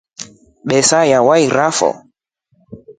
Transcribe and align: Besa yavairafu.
Besa 0.67 0.99
yavairafu. 1.11 1.89